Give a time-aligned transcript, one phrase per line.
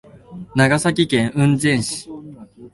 [0.55, 2.09] 長崎県雲仙市